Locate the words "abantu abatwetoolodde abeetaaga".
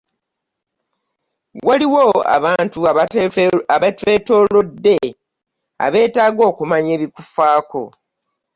2.35-6.43